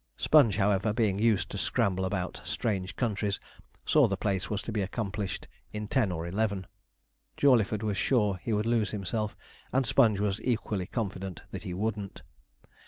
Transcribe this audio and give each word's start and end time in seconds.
Sponge, 0.17 0.55
however, 0.57 0.93
being 0.93 1.19
used 1.19 1.51
to 1.51 1.59
scramble 1.59 2.05
about 2.05 2.41
strange 2.43 2.95
countries, 2.95 3.39
saw 3.85 4.07
the 4.07 4.17
place 4.17 4.49
was 4.49 4.63
to 4.63 4.71
be 4.71 4.81
accomplished 4.81 5.47
in 5.71 5.87
ten 5.87 6.11
or 6.11 6.25
eleven. 6.25 6.65
Jawleyford 7.37 7.83
was 7.83 7.97
sure 7.97 8.37
he 8.37 8.51
would 8.51 8.65
lose 8.65 8.89
himself, 8.89 9.37
and 9.71 9.85
Sponge 9.85 10.19
was 10.19 10.41
equally 10.43 10.87
confident 10.87 11.43
that 11.51 11.61
he 11.61 11.75
wouldn't. 11.75 12.23